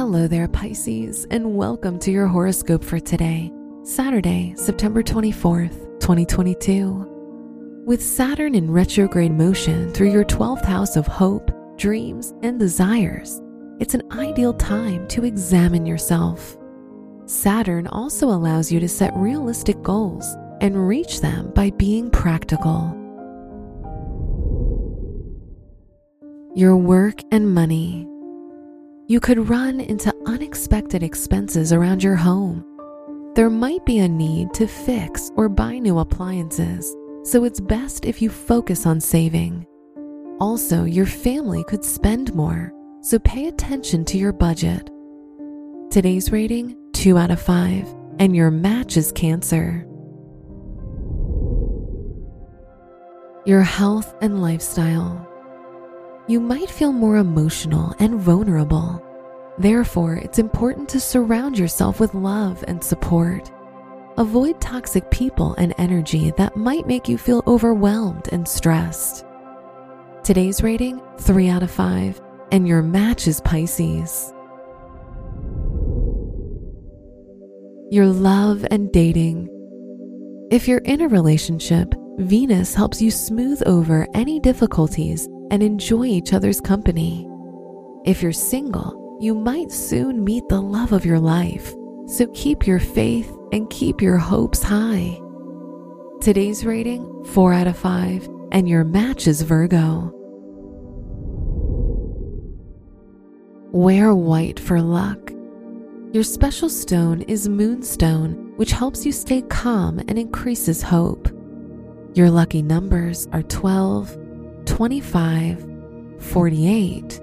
[0.00, 3.52] Hello there, Pisces, and welcome to your horoscope for today,
[3.82, 7.84] Saturday, September 24th, 2022.
[7.84, 13.42] With Saturn in retrograde motion through your 12th house of hope, dreams, and desires,
[13.78, 16.56] it's an ideal time to examine yourself.
[17.26, 22.96] Saturn also allows you to set realistic goals and reach them by being practical.
[26.54, 28.06] Your work and money.
[29.10, 32.64] You could run into unexpected expenses around your home.
[33.34, 38.22] There might be a need to fix or buy new appliances, so it's best if
[38.22, 39.66] you focus on saving.
[40.38, 44.88] Also, your family could spend more, so pay attention to your budget.
[45.90, 49.88] Today's rating 2 out of 5, and your match is Cancer.
[53.44, 55.26] Your health and lifestyle
[56.30, 59.02] you might feel more emotional and vulnerable.
[59.58, 63.50] Therefore, it's important to surround yourself with love and support.
[64.16, 69.24] Avoid toxic people and energy that might make you feel overwhelmed and stressed.
[70.22, 72.20] Today's rating 3 out of 5,
[72.52, 74.32] and your match is Pisces.
[77.90, 79.48] Your love and dating.
[80.52, 86.32] If you're in a relationship, Venus helps you smooth over any difficulties and enjoy each
[86.32, 87.28] other's company.
[88.04, 91.74] If you're single, you might soon meet the love of your life,
[92.06, 95.20] so keep your faith and keep your hopes high.
[96.20, 100.12] Today's rating 4 out of 5, and your match is Virgo.
[103.72, 105.32] Wear white for luck.
[106.12, 111.28] Your special stone is Moonstone, which helps you stay calm and increases hope.
[112.14, 114.16] Your lucky numbers are 12,
[114.70, 115.66] 25,
[116.20, 117.20] 48,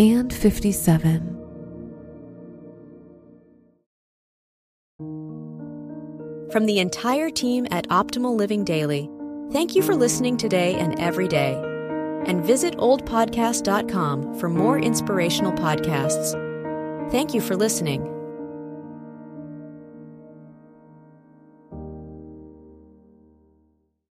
[0.00, 1.34] and 57.
[6.50, 9.08] From the entire team at Optimal Living Daily,
[9.52, 11.54] thank you for listening today and every day.
[12.26, 16.32] And visit oldpodcast.com for more inspirational podcasts.
[17.12, 18.17] Thank you for listening.